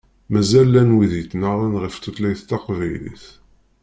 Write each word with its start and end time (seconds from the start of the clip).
Mazal 0.31 0.67
llan 0.71 0.95
wid 0.95 1.13
yettnaɣen 1.17 1.73
ɣef 1.81 1.95
tutlayt 1.97 2.41
taqbaylit. 2.49 3.25